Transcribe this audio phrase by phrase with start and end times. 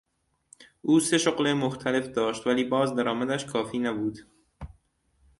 [0.81, 4.19] او سه شغل مختلف داشت ولی باز درآمدش کافی نبود.